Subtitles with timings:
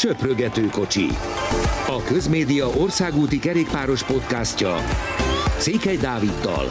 [0.00, 1.06] Söprögető kocsi.
[1.86, 4.76] A Közmédia országúti kerékpáros podcastja
[5.58, 6.66] Székely Dáviddal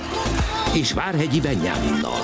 [0.75, 2.21] és Várhegyi Benyáminnal.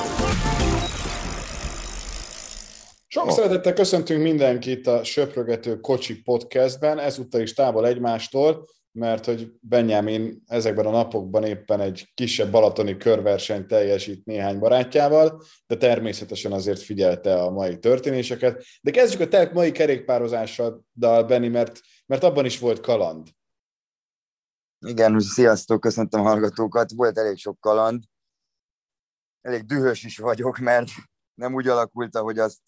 [3.07, 10.43] Sok szeretettel köszöntünk mindenkit a Söprögető Kocsi podcastben, ezúttal is távol egymástól, mert hogy Benjamin
[10.47, 17.41] ezekben a napokban éppen egy kisebb balatoni körversenyt teljesít néhány barátjával, de természetesen azért figyelte
[17.41, 18.63] a mai történéseket.
[18.81, 23.27] De kezdjük a te mai kerékpározással, Benni, mert, mert abban is volt kaland.
[24.79, 26.91] Igen, sziasztok, köszöntöm a hallgatókat.
[26.95, 28.03] Volt elég sok kaland.
[29.41, 30.89] Elég dühös is vagyok, mert
[31.33, 32.61] nem úgy alakult, ahogy azt,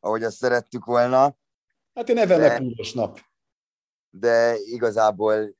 [0.00, 1.36] ahogy azt szerettük volna.
[1.94, 2.62] Hát én even de...
[2.94, 3.20] nap
[4.18, 5.56] de igazából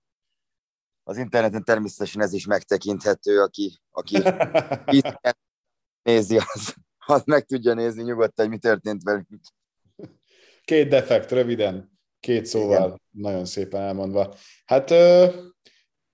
[1.02, 4.22] az interneten természetesen ez is megtekinthető, aki, aki
[6.08, 6.74] nézi, az,
[7.06, 9.26] az meg tudja nézni nyugodtan, hogy mi történt velünk.
[10.64, 13.00] Két defekt, röviden, két szóval, Igen.
[13.10, 14.34] nagyon szépen elmondva.
[14.64, 14.90] Hát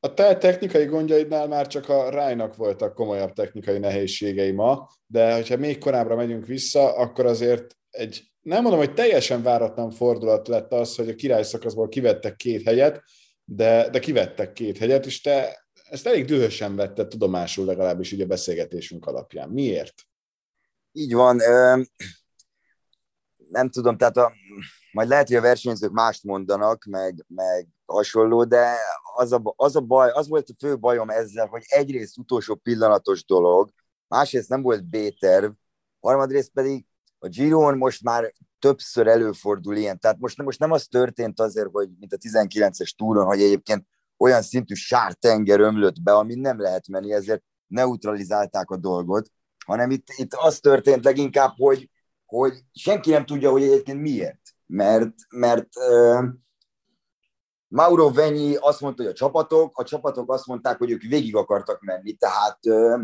[0.00, 5.56] a te technikai gondjaidnál már csak a Rájnak voltak komolyabb technikai nehézségei ma, de hogyha
[5.56, 10.96] még korábbra megyünk vissza, akkor azért egy nem mondom, hogy teljesen váratlan fordulat lett az,
[10.96, 13.02] hogy a király szakaszból kivettek két helyet,
[13.44, 18.27] de, de kivettek két helyet, és te ezt elég dühösen vetted tudomásul legalábbis így a
[18.27, 19.48] beszélgetésünk alapján.
[19.48, 19.94] Miért?
[20.92, 21.36] Így van.
[23.48, 24.32] Nem tudom, tehát a,
[24.92, 28.75] majd lehet, hogy a versenyzők mást mondanak, meg, meg hasonló, de
[29.14, 33.25] az a, az a baj, az volt a fő bajom ezzel, hogy egyrészt utolsó pillanatos
[33.25, 33.70] dolog,
[34.08, 35.50] másrészt nem volt B-terv,
[36.00, 36.86] harmadrészt pedig
[37.22, 39.98] a Giron most már többször előfordul ilyen.
[39.98, 44.42] Tehát most, most nem az történt azért, hogy mint a 19-es túron, hogy egyébként olyan
[44.42, 49.30] szintű sártenger ömlött be, ami nem lehet menni, ezért neutralizálták a dolgot,
[49.66, 51.91] hanem itt, itt az történt leginkább, hogy,
[52.24, 54.41] hogy senki nem tudja, hogy egyébként miért.
[54.66, 56.24] Mert, mert uh,
[57.68, 61.80] Mauro Venyi azt mondta, hogy a csapatok, a csapatok azt mondták, hogy ők végig akartak
[61.80, 63.00] menni, tehát uh,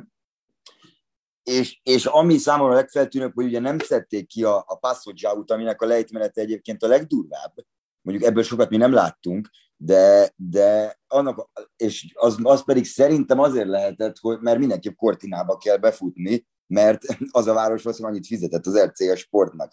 [1.49, 5.83] és, és ami számomra legfeltűnőbb, hogy ugye nem szedték ki a, a Passo Giaut, aminek
[5.83, 7.55] a lejtmenete egyébként a legdurvább,
[8.01, 13.69] mondjuk ebből sokat mi nem láttunk, de, de annak, és az, az pedig szerintem azért
[13.69, 18.79] lehetett, hogy, mert mindenképp Cortinába kell befutni, mert az a város valószínűleg annyit fizetett az
[18.79, 19.73] RCS sportnak.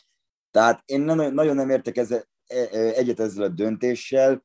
[0.52, 4.44] Tehát én nem, nagyon nem értek ezzel, e, e, egyet ezzel a döntéssel,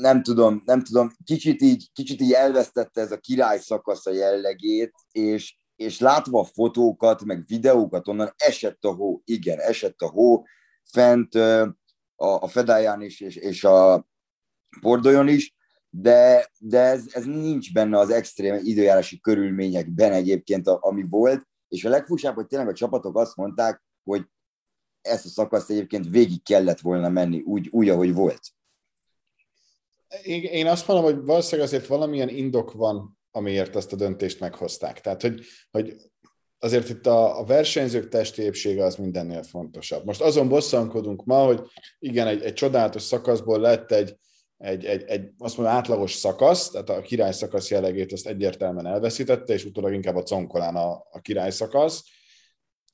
[0.00, 4.92] nem tudom, nem tudom, kicsit így, kicsit így elvesztette ez a király szakasz a jellegét,
[5.12, 10.44] és, és látva fotókat, meg videókat onnan, esett a hó, igen, esett a hó,
[10.90, 11.74] fent a,
[12.16, 14.08] a Fedáján is, és, és a
[14.80, 15.54] Pordolyon is,
[15.90, 21.88] de, de ez, ez nincs benne az extrém időjárási körülményekben egyébként, ami volt, és a
[21.88, 24.26] legfúsább, hogy tényleg a csapatok azt mondták, hogy
[25.00, 28.40] ezt a szakaszt egyébként végig kellett volna menni, úgy, úgy ahogy volt
[30.24, 35.00] én azt mondom, hogy valószínűleg azért valamilyen indok van, amiért ezt a döntést meghozták.
[35.00, 35.96] Tehát, hogy, hogy
[36.58, 40.04] azért itt a, a versenyzők testi épsége az mindennél fontosabb.
[40.04, 41.60] Most azon bosszankodunk ma, hogy
[41.98, 44.16] igen, egy, egy csodálatos szakaszból lett egy,
[44.56, 49.52] egy, egy, egy azt mondom, átlagos szakasz, tehát a király szakasz jellegét azt egyértelműen elveszítette,
[49.52, 52.02] és utólag inkább a conkolán a, a király szakasz.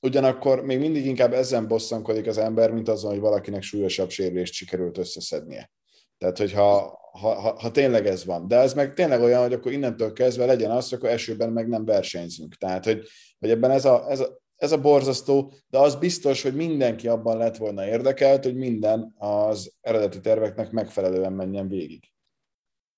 [0.01, 4.97] Ugyanakkor még mindig inkább ezen bosszankodik az ember, mint azon, hogy valakinek súlyosabb sérülést sikerült
[4.97, 5.71] összeszednie.
[6.17, 8.47] Tehát, hogyha ha, ha, ha tényleg ez van.
[8.47, 11.85] De ez meg tényleg olyan, hogy akkor innentől kezdve legyen az, akkor esőben meg nem
[11.85, 12.55] versenyzünk.
[12.55, 13.07] Tehát, hogy,
[13.39, 17.37] hogy ebben ez a, ez, a, ez a borzasztó, de az biztos, hogy mindenki abban
[17.37, 22.03] lett volna érdekelt, hogy minden az eredeti terveknek megfelelően menjen végig.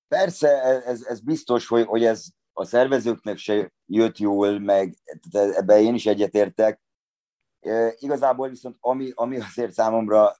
[0.08, 0.48] Persze,
[0.86, 4.94] ez, ez biztos, hogy, hogy ez a szervezőknek se jött jól, meg
[5.32, 6.80] ebbe én is egyetértek.
[7.60, 10.36] E, igazából viszont ami, ami azért számomra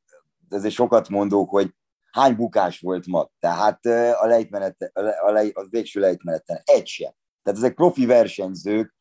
[0.49, 1.75] ezért sokat mondó, hogy
[2.11, 3.31] hány bukás volt ma.
[3.39, 3.87] Tehát
[4.21, 4.91] a, lejtmenet,
[5.23, 7.13] a, lej, a végső lejtmeneten egy sem.
[7.43, 8.95] Tehát ezek profi versenyzők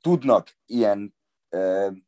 [0.00, 1.14] tudnak ilyen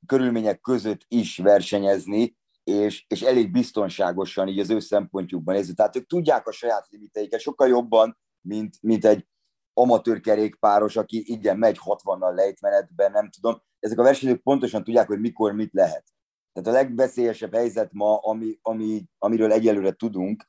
[0.06, 5.75] körülmények között is versenyezni, és, és elég biztonságosan így az ő szempontjukban nézni.
[5.75, 9.26] Tehát ők tudják a saját limiteiket sokkal jobban, mint, mint egy
[9.73, 13.62] amatőr kerékpáros, aki igen, megy 60-nal lejtmenetben, nem tudom.
[13.79, 16.05] Ezek a versenyzők pontosan tudják, hogy mikor mit lehet.
[16.53, 20.49] Tehát a legveszélyesebb helyzet ma, ami, ami, amiről egyelőre tudunk,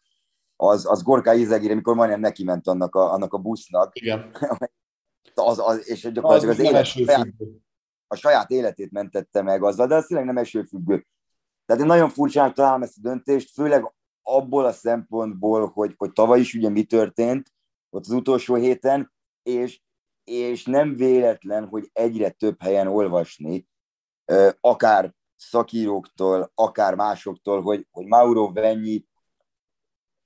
[0.55, 3.95] az, az Gorka Izegire, amikor majdnem neki ment annak a, annak a busznak.
[3.95, 4.31] Igen.
[5.33, 7.27] az, az, és gyakorlatilag az, az élet, saját,
[8.07, 11.05] a saját életét mentette meg azzal, de az tényleg nem esőfüggő.
[11.65, 13.93] Tehát én nagyon furcsának találom ezt a döntést, főleg
[14.23, 17.53] abból a szempontból, hogy, hogy tavaly is ugye mi történt,
[17.89, 19.13] ott az utolsó héten,
[19.43, 19.81] és,
[20.23, 23.67] és nem véletlen, hogy egyre több helyen olvasni,
[24.59, 29.07] akár szakíróktól, akár másoktól, hogy, hogy Mauro Venyi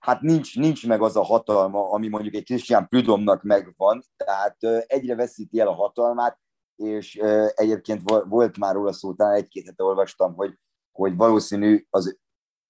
[0.03, 5.15] hát nincs, nincs meg az a hatalma, ami mondjuk egy Christian Prudhomnak megvan, tehát egyre
[5.15, 6.39] veszíti el a hatalmát,
[6.75, 7.15] és
[7.53, 10.57] egyébként volt már róla szó, talán egy-két hete olvastam, hogy,
[10.91, 12.17] hogy valószínű az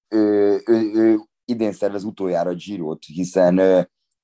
[0.08, 3.56] ő, ő, ő idén szervez utoljára Girot, hiszen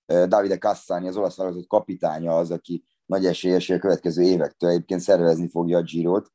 [0.06, 5.50] Davide Cassani, az olasz válogatott kapitánya az, aki nagy esélyes a következő évektől egyébként szervezni
[5.50, 6.31] fogja a Girot,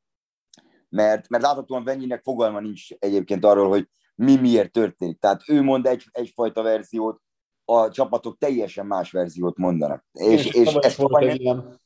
[0.89, 5.19] mert, mert láthatóan Venyinek fogalma nincs egyébként arról, hogy mi miért történik.
[5.19, 7.21] Tehát ő mond egy, egyfajta verziót,
[7.65, 10.05] a csapatok teljesen más verziót mondanak.
[10.11, 11.79] És, és, és ez, tavaly nem,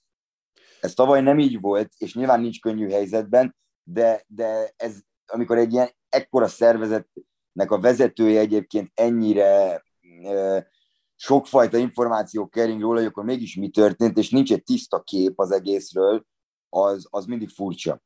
[0.81, 5.73] ez tavaly nem így volt, és nyilván nincs könnyű helyzetben, de, de ez, amikor egy
[5.73, 9.83] ilyen ekkora szervezetnek a vezetője egyébként ennyire
[10.23, 10.67] e,
[11.15, 15.51] sokfajta információ kering róla, hogy akkor mégis mi történt, és nincs egy tiszta kép az
[15.51, 16.25] egészről,
[16.69, 18.01] az, az mindig furcsa.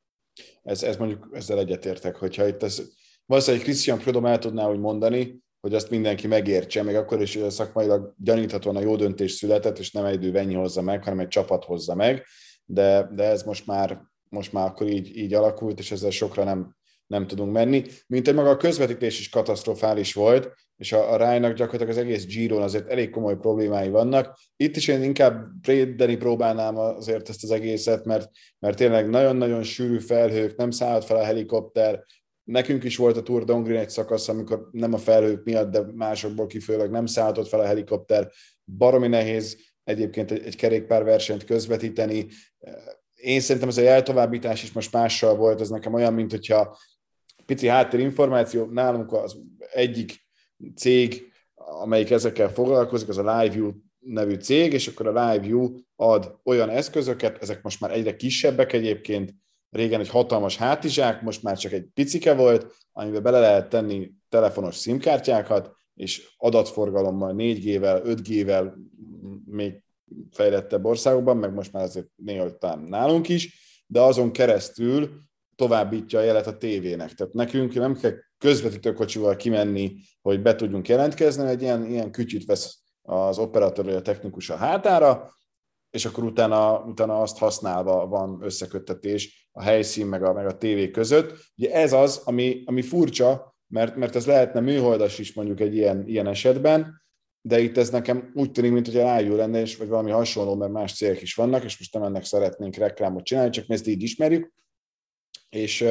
[0.64, 2.82] Ez, ez mondjuk ezzel egyetértek, hogyha itt ez,
[3.26, 8.14] valószínűleg Christian Prudom el tudná úgy mondani, hogy azt mindenki megértse, meg akkor is szakmailag
[8.18, 11.96] gyaníthatóan a jó döntés született, és nem egy Venyi hozza meg, hanem egy csapat hozza
[11.96, 12.26] meg,
[12.66, 16.76] de, de ez most már, most már akkor így, így alakult, és ezzel sokra nem,
[17.14, 17.84] nem tudunk menni.
[18.08, 22.26] Mint egy maga a közvetítés is katasztrofális volt, és a, a Rájnak gyakorlatilag az egész
[22.26, 24.40] Giron azért elég komoly problémái vannak.
[24.56, 28.30] Itt is én inkább védeni próbálnám azért ezt az egészet, mert,
[28.60, 32.04] mert tényleg nagyon-nagyon sűrű felhők, nem szállt fel a helikopter,
[32.44, 36.48] Nekünk is volt a Tour d'Ongrin egy szakasz, amikor nem a felhők miatt, de másokból
[36.48, 38.32] kifőleg nem szálltott fel a helikopter.
[38.78, 42.28] Baromi nehéz egyébként egy, egy kerékpárversenyt közvetíteni.
[43.16, 46.78] Én szerintem ez a jeltovábbítás is most mással volt, ez nekem olyan, mint hogyha
[47.46, 49.38] pici háttérinformáció, nálunk az
[49.74, 50.28] egyik
[50.76, 56.70] cég, amelyik ezekkel foglalkozik, az a LiveView nevű cég, és akkor a LiveView ad olyan
[56.70, 59.34] eszközöket, ezek most már egyre kisebbek egyébként,
[59.70, 64.76] régen egy hatalmas hátizsák, most már csak egy picike volt, amiben bele lehet tenni telefonos
[64.76, 68.74] szimkártyákat, és adatforgalommal 4G-vel, 5G-vel
[69.46, 69.84] még
[70.32, 75.10] fejlettebb országokban, meg most már azért néha talán nálunk is, de azon keresztül
[75.64, 77.14] továbbítja a jelet a tévének.
[77.14, 82.80] Tehát nekünk nem kell közvetítőkocsival kimenni, hogy be tudjunk jelentkezni, egy ilyen, ilyen kütyűt vesz
[83.02, 85.34] az operatőr vagy a technikus a hátára,
[85.90, 90.92] és akkor utána, utána azt használva van összeköttetés a helyszín meg a, meg a tévé
[90.92, 91.34] között.
[91.58, 96.08] Ugye ez az, ami, ami furcsa, mert, mert ez lehetne műholdas is mondjuk egy ilyen,
[96.08, 97.02] ilyen esetben,
[97.42, 100.72] de itt ez nekem úgy tűnik, mint hogy rájú lenne, és vagy valami hasonló, mert
[100.72, 104.02] más célok is vannak, és most nem ennek szeretnénk reklámot csinálni, csak mi ezt így
[104.02, 104.52] ismerjük.
[105.54, 105.82] És,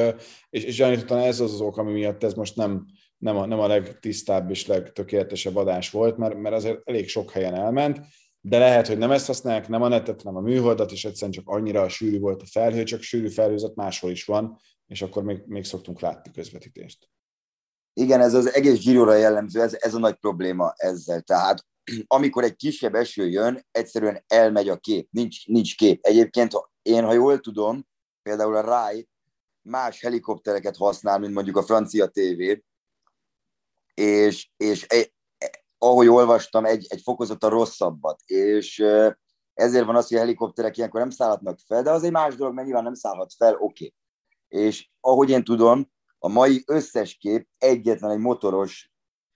[0.49, 2.85] és, és gyanítottan ez az az ok, ami miatt ez most nem,
[3.17, 7.55] nem, a, nem a legtisztább és legtökéletesebb adás volt, mert, mert azért elég sok helyen
[7.55, 7.99] elment,
[8.41, 11.47] de lehet, hogy nem ezt használják, nem a netet, hanem a műholdat, és egyszerűen csak
[11.47, 15.63] annyira sűrű volt a felhő, csak sűrű felhőzet máshol is van, és akkor még, még
[15.63, 17.09] szoktunk látni közvetítést.
[17.93, 21.21] Igen, ez az egész Girora jellemző, ez, ez a nagy probléma ezzel.
[21.21, 21.65] Tehát
[22.07, 26.05] amikor egy kisebb eső jön, egyszerűen elmegy a kép, nincs, nincs kép.
[26.05, 26.51] Egyébként
[26.81, 27.87] én, ha jól tudom,
[28.21, 29.07] például a RAI
[29.63, 32.41] más helikoptereket használ, mint mondjuk a francia TV,
[33.93, 34.87] és, és
[35.77, 38.83] ahogy olvastam, egy, egy fokozata rosszabbat, és
[39.53, 42.53] ezért van az, hogy a helikopterek ilyenkor nem szállhatnak fel, de az egy más dolog,
[42.53, 43.63] mert nyilván nem szállhat fel, oké.
[43.63, 43.93] Okay.
[44.47, 48.91] És ahogy én tudom, a mai összes kép egyetlen egy motoros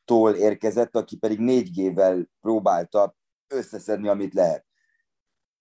[0.06, 3.16] tól érkezett, aki pedig 4G-vel próbálta
[3.48, 4.66] összeszedni, amit lehet.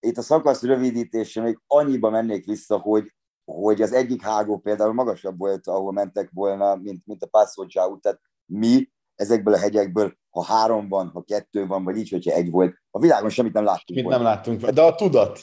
[0.00, 3.14] Itt a szakasz rövidítése még annyiba mennék vissza, hogy,
[3.46, 7.66] hogy az egyik hágó például magasabb volt, ahol mentek volna, mint, mint a Passo
[8.00, 12.50] Tehát mi ezekből a hegyekből, ha három van, ha kettő van, vagy így, hogyha egy
[12.50, 14.00] volt, a világon semmit nem láttunk.
[14.00, 15.40] Mit nem láttunk, de a tudat.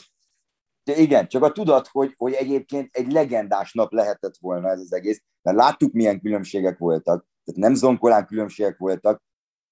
[0.84, 4.92] De igen, csak a tudat, hogy, hogy egyébként egy legendás nap lehetett volna ez az
[4.92, 9.22] egész, mert láttuk, milyen különbségek voltak, tehát nem zonkolán különbségek voltak,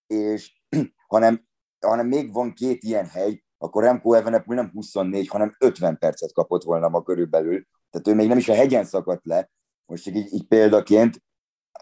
[0.07, 0.63] és
[1.07, 1.47] hanem,
[1.81, 6.63] hanem még van két ilyen hely, akkor Remco Evenepoel nem 24, hanem 50 percet kapott
[6.63, 7.67] volna ma körülbelül.
[7.93, 9.51] Tehát ő még nem is a hegyen szakadt le,
[9.87, 11.23] most így, így példaként,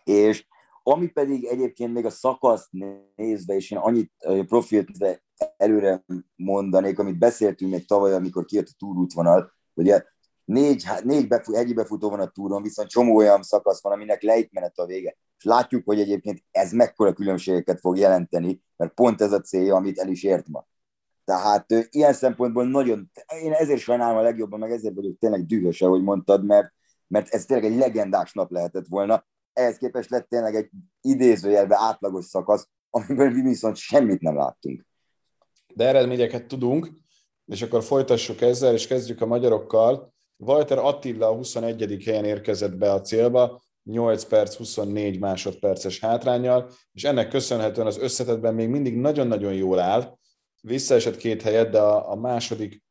[0.05, 0.47] és
[0.83, 2.69] ami pedig egyébként még a szakaszt
[3.15, 4.13] nézve, és én annyit
[4.47, 4.89] profilt
[5.57, 6.05] előre
[6.37, 10.03] mondanék, amit beszéltünk még tavaly, amikor kijött a túrútvonal, ugye
[10.45, 14.79] négy, négy befut, hegyi befutó van a túron, viszont csomó olyan szakasz van, aminek lejtmenet
[14.79, 15.17] a vége.
[15.39, 19.99] És látjuk, hogy egyébként ez mekkora különbségeket fog jelenteni, mert pont ez a célja, amit
[19.99, 20.67] el is ért ma.
[21.31, 23.11] Tehát ilyen szempontból nagyon,
[23.43, 26.73] én ezért sajnálom a legjobban, meg ezért vagyok tényleg dühös, ahogy mondtad, mert,
[27.07, 30.71] mert ez tényleg egy legendás nap lehetett volna, ehhez képest lett tényleg egy
[31.01, 34.87] idézőjelbe átlagos szakasz, amiből mi viszont semmit nem láttunk.
[35.75, 36.91] De eredményeket tudunk,
[37.47, 40.13] és akkor folytassuk ezzel, és kezdjük a magyarokkal.
[40.37, 42.03] Walter Attila a 21.
[42.05, 48.55] helyen érkezett be a célba, 8 perc 24 másodperces hátrányjal, és ennek köszönhetően az összetetben
[48.55, 50.19] még mindig nagyon-nagyon jól áll,
[50.61, 52.83] visszaesett két helyet, de a, a második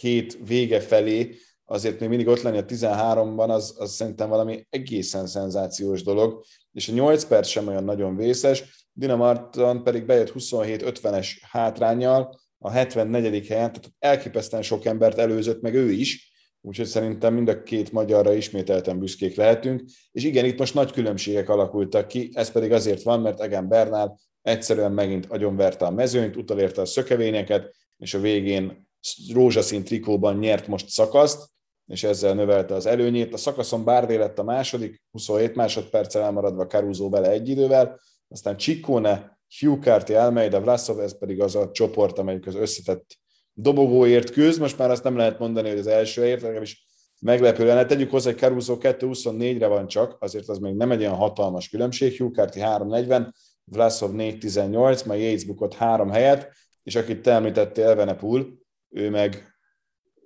[0.00, 5.26] hét vége felé azért még mindig ott lenni a 13-ban, az, az szerintem valami egészen
[5.26, 12.38] szenzációs dolog, és a 8 perc sem olyan nagyon vészes, Dinamarton pedig bejött 27-50-es hátrányjal,
[12.58, 13.46] a 74.
[13.46, 18.32] helyen, tehát elképesztően sok embert előzött meg ő is, úgyhogy szerintem mind a két magyarra
[18.32, 23.20] ismételten büszkék lehetünk, és igen, itt most nagy különbségek alakultak ki, ez pedig azért van,
[23.20, 28.88] mert Egan Bernál egyszerűen megint agyonverte a mezőnyt, utalérte a szökevényeket, és a végén
[29.32, 31.50] rózsaszín trikóban nyert most szakaszt,
[31.86, 33.32] és ezzel növelte az előnyét.
[33.32, 39.38] A szakaszon Bárdé lett a második, 27 másodperccel elmaradva Caruso vele egy idővel, aztán Ciccone,
[39.60, 43.18] Hugh Carty, Almeida, Vlasov, ez pedig az a csoport, amelyik az összetett
[43.52, 44.60] dobogóért küzd.
[44.60, 46.86] Most már azt nem lehet mondani, hogy az első ért, legalábbis
[47.20, 47.84] meglepő lenne.
[47.84, 52.18] Tegyük hozzá, hogy Caruso 2.24-re van csak, azért az még nem egy olyan hatalmas különbség.
[52.18, 53.30] Hugh Carty 3.40,
[53.70, 58.58] Vlasov 4.18, majd Yates bukott három helyet, és akit te említettél, Elvenepul,
[58.88, 59.54] ő meg,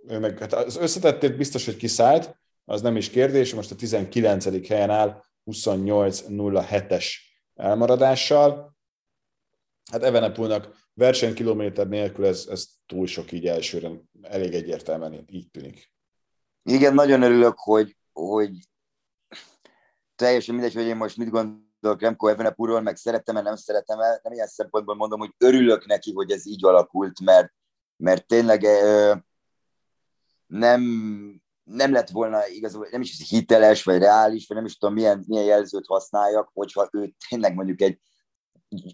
[0.09, 4.69] ő meg hát az összetettét biztos, hogy kiszállt, az nem is kérdés, most a 19.
[4.69, 7.07] helyen áll 28.07-es
[7.55, 8.77] elmaradással.
[9.91, 13.91] Hát Evenepulnak versenykilométer nélkül ez, ez túl sok így elsőre,
[14.23, 15.93] elég egyértelműen így tűnik.
[16.63, 18.51] Igen, nagyon örülök, hogy, hogy
[20.15, 21.31] teljesen mindegy, hogy én most mit
[21.83, 26.31] gondolok Remco Evenepulról, meg szeretem-e, nem szeretem-e, nem ilyen szempontból mondom, hogy örülök neki, hogy
[26.31, 27.53] ez így alakult, mert,
[27.97, 28.67] mert tényleg
[30.47, 30.83] nem,
[31.65, 35.45] nem lett volna igazából, nem is hiteles, vagy reális, vagy nem is tudom, milyen, milyen
[35.45, 38.01] jelzőt használjak, hogyha ő tényleg mondjuk egy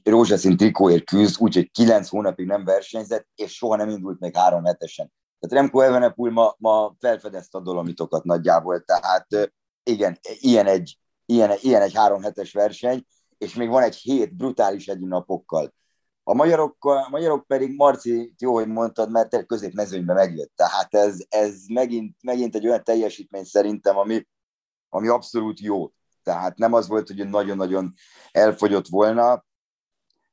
[0.04, 5.12] rózsaszín trikóért küzd, úgyhogy kilenc hónapig nem versenyzett, és soha nem indult még három hetesen.
[5.38, 9.52] Tehát Remco Evenepul ma, ma felfedezte a dolomitokat nagyjából, tehát
[9.82, 10.98] igen, ilyen egy,
[11.30, 13.06] ilyen, ilyen egy három hetes verseny,
[13.38, 15.74] és még van egy hét brutális egy napokkal.
[16.22, 20.52] A magyarok, a magyarok pedig, Marci, jó, hogy mondtad, mert te középmezőnybe megjött.
[20.54, 24.26] Tehát ez, ez megint, megint egy olyan teljesítmény szerintem, ami,
[24.88, 25.92] ami abszolút jó.
[26.22, 27.94] Tehát nem az volt, hogy nagyon-nagyon
[28.30, 29.44] elfogyott volna,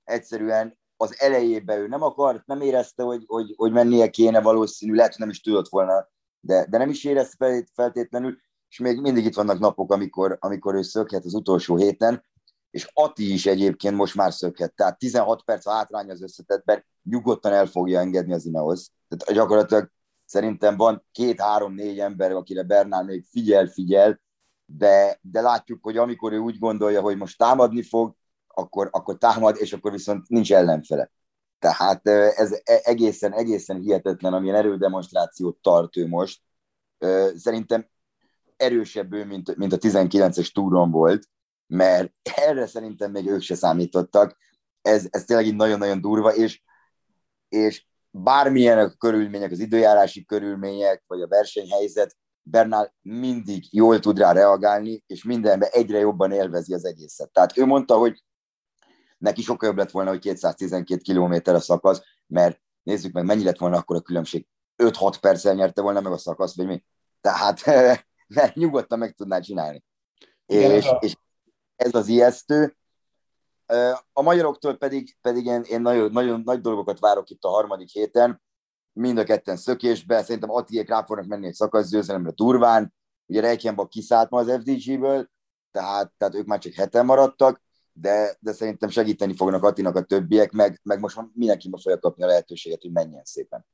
[0.03, 5.11] egyszerűen az elejében ő nem akart, nem érezte, hogy, hogy, hogy mennie kéne valószínű, lehet,
[5.11, 6.09] hogy nem is tudott volna,
[6.39, 8.37] de, de nem is érezte feltétlenül,
[8.69, 12.23] és még mindig itt vannak napok, amikor, amikor ő szökhet az utolsó héten,
[12.71, 17.51] és Ati is egyébként most már szökhet, tehát 16 perc a hátrány az összetetben, nyugodtan
[17.51, 18.87] el fogja engedni az Ineos.
[19.07, 19.91] Tehát gyakorlatilag
[20.25, 24.21] szerintem van két-három-négy ember, akire Bernál még figyel-figyel,
[24.65, 28.15] de, de látjuk, hogy amikor ő úgy gondolja, hogy most támadni fog,
[28.47, 31.11] akkor, akkor támad, és akkor viszont nincs ellenfele.
[31.59, 36.41] Tehát ez e, egészen, egészen hihetetlen, amilyen erődemonstrációt tart ő most.
[37.35, 37.87] Szerintem
[38.57, 41.27] erősebb ő, mint, mint a 19-es túron volt,
[41.67, 44.37] mert erre szerintem még ők se számítottak.
[44.81, 46.61] Ez, ez tényleg így nagyon-nagyon durva, és,
[47.49, 52.15] és bármilyen a körülmények, az időjárási körülmények, vagy a versenyhelyzet,
[52.47, 57.31] Bernál mindig jól tud rá reagálni, és mindenben egyre jobban élvezi az egészet.
[57.31, 58.23] Tehát ő mondta, hogy
[59.17, 63.57] neki sokkal jobb lett volna, hogy 212 km a szakasz, mert nézzük meg, mennyi lett
[63.57, 64.47] volna akkor a különbség.
[64.83, 66.83] 5-6 perccel nyerte volna meg a szakasz, vagy mi?
[67.21, 67.61] Tehát
[68.27, 69.83] mert nyugodtan meg tudná csinálni.
[70.45, 70.97] Igen, és, a...
[71.01, 71.15] és
[71.75, 72.77] ez az ijesztő.
[74.13, 78.41] A magyaroktól pedig, pedig én, én nagyon, nagyon nagy dolgokat várok itt a harmadik héten,
[78.93, 82.93] mind a ketten szökésbe, szerintem Attiék rá fognak menni egy szakasz győzelemre durván,
[83.25, 85.29] ugye Reichenbach kiszállt ma az FDG-ből,
[85.71, 87.61] tehát, tehát ők már csak heten maradtak,
[87.93, 92.23] de, de szerintem segíteni fognak Attinak a többiek, meg, meg most mindenki meg fogja kapni
[92.23, 93.65] a lehetőséget, hogy menjen szépen.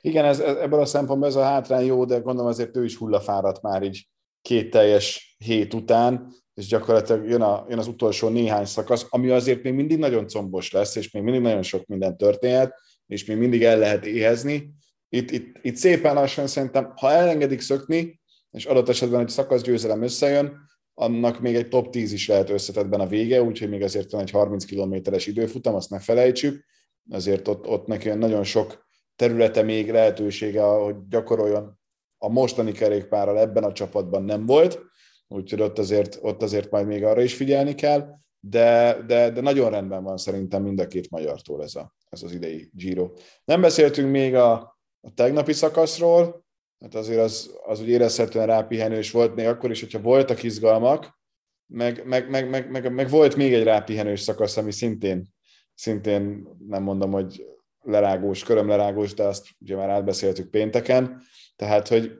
[0.00, 3.62] Igen, ez, ebből a szempontból ez a hátrány jó, de gondolom azért ő is hullafáradt
[3.62, 4.08] már így
[4.42, 9.62] két teljes hét után, és gyakorlatilag jön, a, jön az utolsó néhány szakasz, ami azért
[9.62, 12.74] még mindig nagyon combos lesz, és még mindig nagyon sok minden történhet,
[13.06, 14.74] és még mindig el lehet éhezni.
[15.08, 20.66] Itt, itt, itt szépen lassan szerintem, ha elengedik szökni, és adott esetben egy szakaszgyőzelem összejön,
[20.94, 24.30] annak még egy top 10 is lehet összetetben a vége, úgyhogy még azért van egy
[24.30, 26.64] 30 kilométeres időfutam, azt ne felejtsük.
[27.10, 28.85] Azért ott, ott neki nagyon sok
[29.16, 31.78] területe még lehetősége, hogy gyakoroljon
[32.18, 34.80] a mostani kerékpárral ebben a csapatban nem volt,
[35.28, 38.08] úgyhogy ott azért, ott azért majd még arra is figyelni kell,
[38.40, 42.32] de, de, de nagyon rendben van szerintem mind a két magyartól ez, a, ez az
[42.32, 43.10] idei Giro.
[43.44, 44.52] Nem beszéltünk még a,
[45.00, 46.44] a tegnapi szakaszról,
[46.80, 51.18] hát azért az, az úgy érezhetően rápihenős volt, még akkor is, hogyha voltak izgalmak,
[51.66, 55.28] meg, meg, meg, meg, meg, meg volt még egy rápihenős szakasz, ami szintén,
[55.74, 57.55] szintén nem mondom, hogy
[57.86, 61.22] lerágós, körömlerágós, de azt ugye már átbeszéltük pénteken,
[61.56, 62.18] tehát, hogy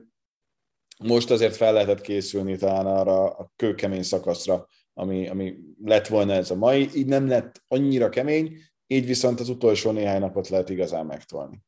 [1.03, 6.51] most azért fel lehetett készülni talán arra a kőkemény szakaszra, ami, ami lett volna ez
[6.51, 6.89] a mai.
[6.93, 8.57] Így nem lett annyira kemény,
[8.87, 11.65] így viszont az utolsó néhány napot lehet igazán megtolni.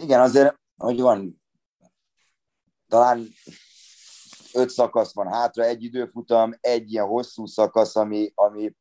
[0.00, 1.42] Igen, azért, hogy van,
[2.88, 3.28] talán
[4.52, 8.74] öt szakasz van hátra, egy időfutam, egy ilyen hosszú szakasz, ami, ami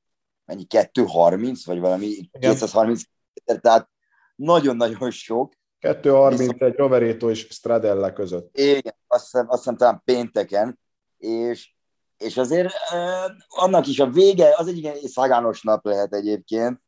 [0.46, 2.30] mennyi, 230, vagy valami Igen.
[2.40, 3.02] 230,
[3.44, 3.90] tehát
[4.36, 5.54] nagyon-nagyon sok.
[5.80, 8.58] 230 egy Rovereto és Stradella között.
[8.58, 10.80] Igen, azt hiszem, azt hiszem talán pénteken,
[11.18, 11.74] és,
[12.18, 16.82] és azért eh, annak is a vége, az egy igen szagános nap lehet egyébként,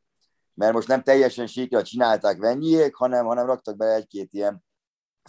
[0.53, 4.63] mert most nem teljesen síkra csinálták Vennyiék, hanem, hanem raktak be egy-két ilyen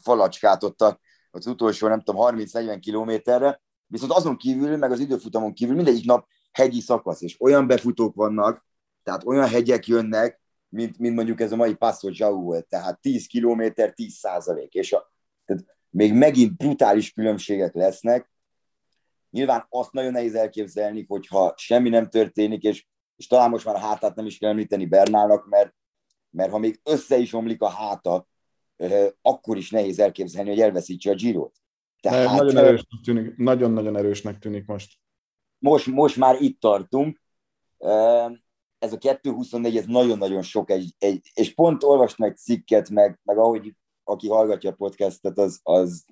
[0.02, 5.52] falacskát ott a, az utolsó, nem tudom, 30-40 kilométerre, viszont azon kívül, meg az időfutamon
[5.52, 8.66] kívül mindegyik nap hegyi szakasz, és olyan befutók vannak,
[9.02, 10.42] tehát olyan hegyek jönnek,
[10.75, 14.93] mint, mint mondjuk ez a mai Passo Jau volt, tehát 10 kilométer, 10 százalék, és
[14.93, 15.12] a,
[15.45, 18.31] tehát még megint brutális különbségek lesznek.
[19.31, 23.78] Nyilván azt nagyon nehéz elképzelni, hogyha semmi nem történik, és, és talán most már a
[23.78, 25.75] hátát nem is kell említeni Bernának, mert,
[26.31, 28.28] mert ha még össze is omlik a háta,
[29.23, 31.57] akkor is nehéz elképzelni, hogy elveszítse a Girot.
[32.00, 34.95] Tehát, nagyon erősnek tűnik, nagyon-nagyon erősnek tűnik most.
[35.59, 37.21] Most, most már itt tartunk.
[38.85, 43.38] Ez a 2.24, ez nagyon-nagyon sok, egy, egy, és pont olvastam egy cikket, meg, meg
[43.38, 43.75] ahogy
[44.05, 46.05] aki hallgatja a podcastet, az, az,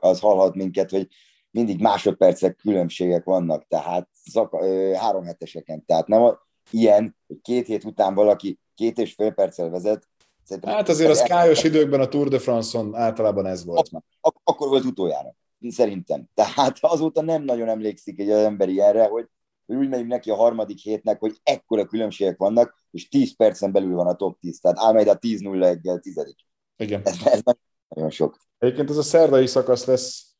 [0.00, 1.08] az hallhat minket, hogy
[1.50, 5.84] mindig másodpercek különbségek vannak, tehát szaka, három heteseken.
[5.84, 6.38] Tehát nem a,
[6.70, 10.08] ilyen, hogy két hét után valaki két és fél perccel vezet,
[10.42, 13.88] Szerintem hát azért a kályos időkben a Tour de France-on általában ez volt.
[13.92, 15.34] Ak- ak- akkor volt utoljára,
[15.68, 16.28] szerintem.
[16.34, 19.26] Tehát azóta nem nagyon emlékszik egy ember ilyenre, hogy,
[19.70, 23.94] hogy úgy megyünk neki a harmadik hétnek, hogy ekkora különbségek vannak, és 10 percen belül
[23.94, 24.60] van a top 10.
[24.60, 26.36] Tehát Almeida 10-0 egy tizedik.
[26.76, 27.00] Igen.
[27.04, 27.40] Ez, ez
[27.88, 28.36] nagyon sok.
[28.58, 30.34] Egyébként ez a szerdai szakasz lesz,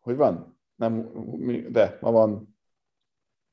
[0.00, 0.60] hogy van?
[0.74, 1.10] Nem,
[1.70, 2.56] de ma van,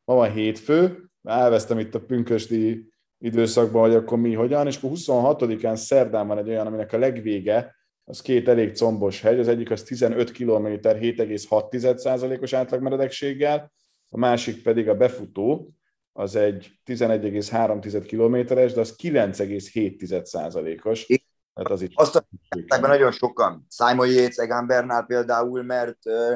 [0.06, 5.75] ma van hétfő, elvesztem itt a pünkösdi időszakban, hogy akkor mi hogyan, és akkor 26-án
[5.75, 9.83] szerdán van egy olyan, aminek a legvége, az két elég combos hegy, az egyik az
[9.83, 13.72] 15 km 7,6%-os átlagmeredekséggel,
[14.14, 15.74] a másik pedig a befutó,
[16.12, 21.08] az egy 11,3 kilométeres, de az 9,7%-os.
[21.54, 22.26] Hát az itt Azt
[22.68, 23.66] a nagyon sokan.
[23.70, 26.36] Simon Yates, Egan Bernal például, mert ö,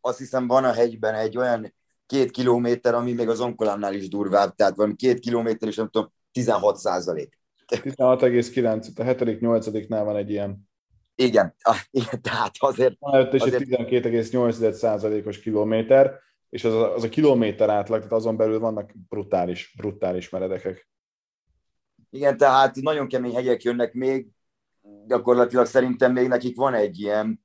[0.00, 1.74] azt hiszem van a hegyben egy olyan
[2.06, 6.12] két kilométer, ami még az onkolánnál is durvább, tehát valami két kilométer, és nem tudom,
[6.32, 7.38] 16 százalék.
[7.66, 10.68] 16,9, a 7 8 nál van egy ilyen.
[11.14, 11.54] Igen,
[11.90, 12.96] igen tehát azért...
[13.00, 13.62] Előtt is azért...
[13.62, 16.24] egy 12,8 százalékos kilométer,
[16.56, 20.88] és az a, az a kilométer átlag, tehát azon belül vannak brutális, brutális meredekek.
[22.10, 24.28] Igen, tehát nagyon kemény hegyek jönnek még,
[25.06, 27.44] gyakorlatilag szerintem még nekik van egy ilyen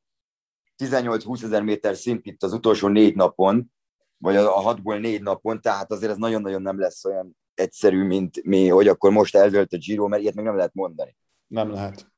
[0.83, 3.71] 18-20 ezer méter szint itt az utolsó négy napon,
[4.17, 8.67] vagy a hatból négy napon, tehát azért ez nagyon-nagyon nem lesz olyan egyszerű, mint mi,
[8.67, 11.17] hogy akkor most eldőlt a Giro, mert ilyet még nem lehet mondani.
[11.47, 12.11] Nem lehet.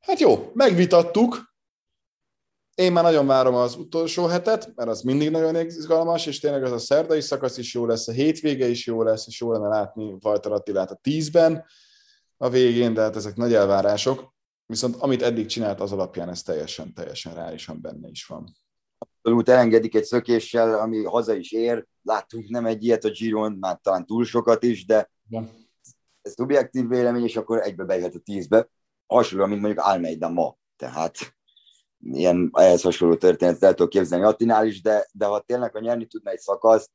[0.00, 1.53] Hát jó, megvitattuk.
[2.74, 6.72] Én már nagyon várom az utolsó hetet, mert az mindig nagyon izgalmas, és tényleg az
[6.72, 10.16] a szerdai szakasz is jó lesz, a hétvége is jó lesz, és jó lenne látni
[10.20, 11.64] Vajtar Attilát a tízben
[12.36, 14.32] a végén, de hát ezek nagy elvárások.
[14.66, 18.54] Viszont amit eddig csinált, az alapján ez teljesen, teljesen reálisan benne is van
[19.24, 21.86] abszolút elengedik egy szökéssel, ami haza is ér.
[22.02, 25.48] Láttunk nem egy ilyet a Giron, már talán túl sokat is, de ja.
[26.22, 28.68] ez szubjektív vélemény, és akkor egybe bejöhet a tízbe.
[29.06, 30.56] Hasonló, mint mondjuk Almeida ma.
[30.76, 31.16] Tehát
[32.12, 36.06] ilyen ehhez hasonló történetet el tudok képzelni Attinál is, de, de ha tényleg, ha nyerni
[36.06, 36.90] tudna egy szakaszt,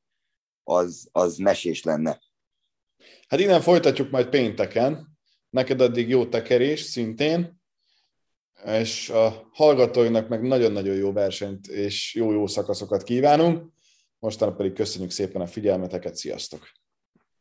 [0.64, 2.22] az, az mesés lenne.
[3.28, 5.18] Hát innen folytatjuk majd pénteken.
[5.50, 7.60] Neked addig jó tekerés szintén
[8.66, 13.72] és a hallgatóinak meg nagyon-nagyon jó versenyt és jó-jó szakaszokat kívánunk.
[14.20, 16.70] Mostanra pedig köszönjük szépen a figyelmeteket, sziasztok!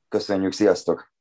[0.08, 1.12] Köszönjük, sziasztok!